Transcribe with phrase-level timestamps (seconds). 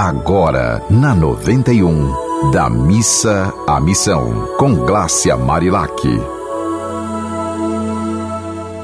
[0.00, 6.08] Agora, na 91, da missa à missão, com Glácia Marilac.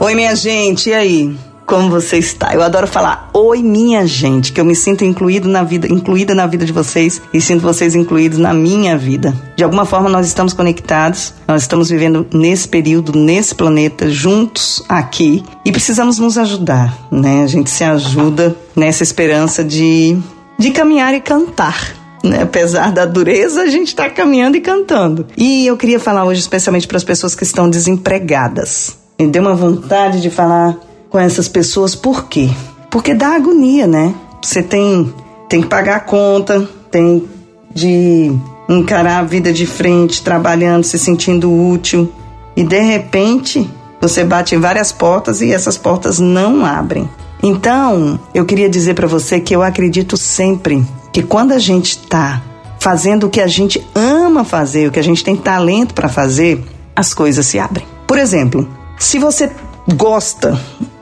[0.01, 1.37] Oi, minha gente, e aí?
[1.65, 2.53] Como você está?
[2.53, 6.47] Eu adoro falar oi, minha gente, que eu me sinto incluído na vida, incluída na
[6.47, 9.33] vida de vocês e sinto vocês incluídos na minha vida.
[9.55, 15.45] De alguma forma nós estamos conectados, nós estamos vivendo nesse período, nesse planeta, juntos aqui
[15.65, 17.45] e precisamos nos ajudar, né?
[17.45, 20.19] A gente se ajuda nessa esperança de,
[20.59, 21.95] de caminhar e cantar.
[22.23, 22.43] Né?
[22.43, 25.27] Apesar da dureza, a gente está caminhando e cantando.
[25.37, 28.97] E eu queria falar hoje especialmente para as pessoas que estão desempregadas.
[29.19, 30.77] Me deu uma vontade de falar
[31.11, 32.49] com essas pessoas, por quê?
[32.91, 34.15] Porque dá agonia, né?
[34.43, 35.13] Você tem,
[35.49, 37.29] tem que pagar a conta, tem
[37.73, 38.33] de
[38.69, 42.13] encarar a vida de frente, trabalhando, se sentindo útil,
[42.57, 43.69] e de repente
[44.01, 47.09] você bate em várias portas e essas portas não abrem.
[47.47, 52.43] Então, eu queria dizer para você que eu acredito sempre que quando a gente está
[52.81, 56.65] fazendo o que a gente ama fazer, o que a gente tem talento para fazer,
[56.97, 57.87] as coisas se abrem.
[58.07, 58.67] Por exemplo,
[58.99, 59.51] se você
[59.95, 60.59] gosta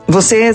[0.09, 0.53] você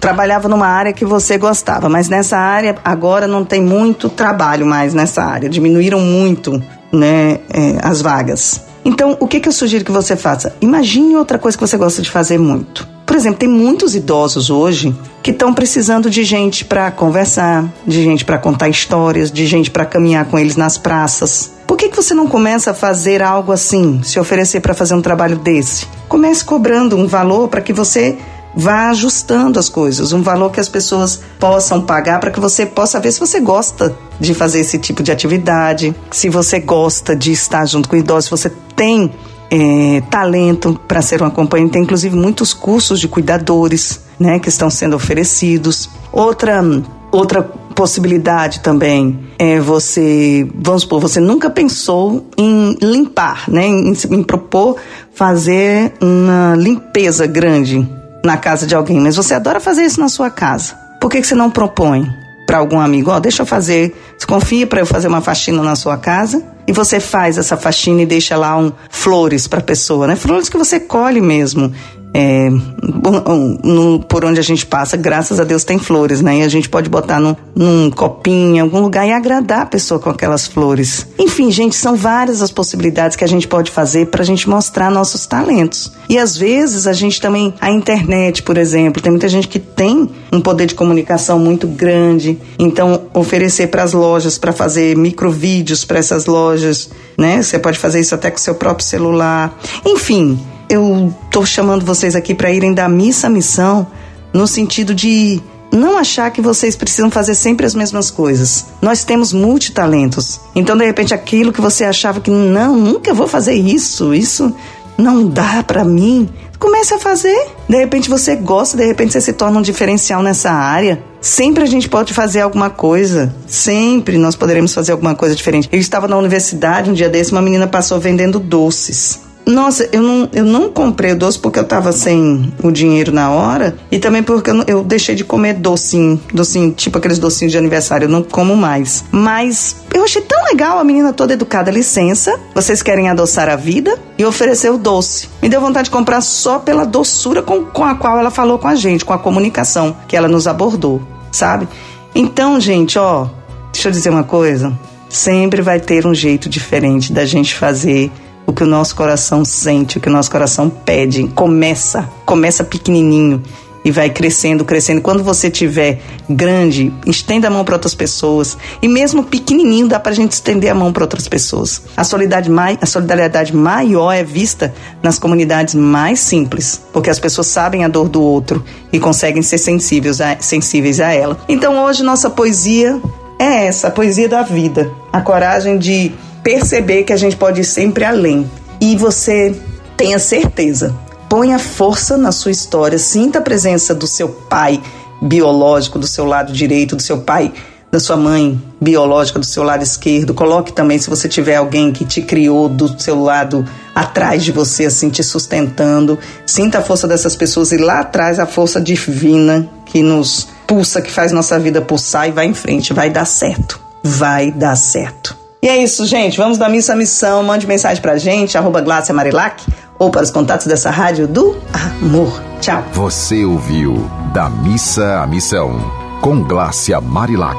[0.00, 4.94] trabalhava numa área que você gostava, mas nessa área agora não tem muito trabalho mais
[4.94, 8.62] nessa área, diminuíram muito né, é, as vagas.
[8.84, 10.56] Então, o que, que eu sugiro que você faça?
[10.60, 12.88] Imagine outra coisa que você gosta de fazer muito.
[13.18, 18.38] Exemplo, tem muitos idosos hoje que estão precisando de gente para conversar, de gente para
[18.38, 21.50] contar histórias, de gente para caminhar com eles nas praças.
[21.66, 25.02] Por que, que você não começa a fazer algo assim, se oferecer para fazer um
[25.02, 25.88] trabalho desse?
[26.08, 28.16] Comece cobrando um valor para que você
[28.54, 33.00] vá ajustando as coisas, um valor que as pessoas possam pagar para que você possa
[33.00, 37.66] ver se você gosta de fazer esse tipo de atividade, se você gosta de estar
[37.66, 39.12] junto com idosos, se você tem
[39.50, 41.72] é, talento para ser um acompanhante.
[41.72, 45.88] Tem inclusive muitos cursos de cuidadores, né, que estão sendo oferecidos.
[46.12, 46.62] Outra
[47.10, 54.22] outra possibilidade também é você, vamos supor, você nunca pensou em limpar, né, em, em
[54.22, 54.76] propor
[55.14, 57.88] fazer uma limpeza grande
[58.24, 60.74] na casa de alguém, mas você adora fazer isso na sua casa.
[61.00, 62.06] Por que, que você não propõe
[62.48, 63.10] para algum amigo?
[63.10, 63.94] Ó, oh, deixa eu fazer,
[64.26, 66.42] confia para eu fazer uma faxina na sua casa?
[66.66, 70.16] E você faz essa faxina e deixa lá um flores para a pessoa, né?
[70.16, 71.70] Flores que você colhe mesmo
[72.14, 76.38] é, no, por onde a gente passa, graças a Deus tem flores, né?
[76.38, 80.00] E a gente pode botar num, num copinho, em algum lugar e agradar a pessoa
[80.00, 81.06] com aquelas flores.
[81.18, 84.90] Enfim, gente, são várias as possibilidades que a gente pode fazer para a gente mostrar
[84.90, 85.92] nossos talentos.
[86.08, 90.08] E às vezes a gente também, a internet, por exemplo, tem muita gente que tem
[90.32, 95.98] um poder de comunicação muito grande, então oferecer para as lojas para fazer microvídeos para
[95.98, 97.42] essas lojas, né?
[97.42, 99.56] Você pode fazer isso até com seu próprio celular.
[99.84, 103.86] Enfim, eu estou chamando vocês aqui para irem da missa à missão,
[104.32, 105.40] no sentido de
[105.72, 108.66] não achar que vocês precisam fazer sempre as mesmas coisas.
[108.80, 110.40] Nós temos multitalentos.
[110.54, 114.54] Então, de repente, aquilo que você achava que não, nunca vou fazer isso, isso
[114.96, 117.46] não dá para mim, comece a fazer.
[117.68, 121.00] De repente você gosta, de repente você se torna um diferencial nessa área.
[121.20, 123.34] Sempre a gente pode fazer alguma coisa.
[123.46, 125.68] Sempre nós poderemos fazer alguma coisa diferente.
[125.70, 129.27] Eu estava na universidade um dia desse, uma menina passou vendendo doces.
[129.48, 133.74] Nossa, eu não, eu não comprei doce porque eu tava sem o dinheiro na hora
[133.90, 138.04] e também porque eu, eu deixei de comer docinho, docinho, tipo aqueles docinhos de aniversário,
[138.04, 139.06] eu não como mais.
[139.10, 143.98] Mas eu achei tão legal a menina toda educada, licença, vocês querem adoçar a vida
[144.18, 145.30] e oferecer o doce.
[145.40, 148.68] Me deu vontade de comprar só pela doçura com, com a qual ela falou com
[148.68, 151.00] a gente, com a comunicação que ela nos abordou,
[151.32, 151.66] sabe?
[152.14, 153.26] Então, gente, ó,
[153.72, 154.78] deixa eu dizer uma coisa.
[155.08, 158.12] Sempre vai ter um jeito diferente da gente fazer
[158.48, 161.28] o que o nosso coração sente, o que o nosso coração pede.
[161.28, 163.42] Começa, começa pequenininho
[163.84, 165.02] e vai crescendo, crescendo.
[165.02, 166.00] Quando você tiver
[166.30, 168.56] grande, estenda a mão para outras pessoas.
[168.80, 171.82] E mesmo pequenininho dá para a gente estender a mão para outras pessoas.
[171.94, 177.84] A solidariedade, a solidariedade maior é vista nas comunidades mais simples, porque as pessoas sabem
[177.84, 181.38] a dor do outro e conseguem ser sensíveis a, sensíveis a ela.
[181.46, 182.98] Então hoje nossa poesia
[183.38, 184.90] é essa, a poesia da vida.
[185.12, 186.12] A coragem de
[186.42, 188.50] perceber que a gente pode ir sempre além.
[188.80, 189.54] E você
[189.96, 190.94] tenha certeza,
[191.28, 194.80] ponha força na sua história, sinta a presença do seu pai
[195.20, 197.52] biológico do seu lado direito, do seu pai,
[197.90, 200.34] da sua mãe biológica do seu lado esquerdo.
[200.34, 204.86] Coloque também se você tiver alguém que te criou do seu lado atrás de você,
[204.86, 206.18] assim, te sustentando.
[206.46, 211.10] Sinta a força dessas pessoas e lá atrás a força divina que nos pulsa, que
[211.10, 212.92] faz nossa vida pulsar e vai em frente.
[212.92, 213.80] Vai dar certo.
[214.04, 215.37] Vai dar certo.
[215.62, 216.36] E é isso, gente.
[216.38, 217.42] Vamos da missa à missão.
[217.42, 219.64] Mande mensagem pra gente, arroba Glácia Marilac,
[219.98, 222.42] ou para os contatos dessa rádio do amor.
[222.60, 222.84] Tchau.
[222.92, 225.80] Você ouviu Da Missa à Missão,
[226.20, 227.58] com Glácia Marilac.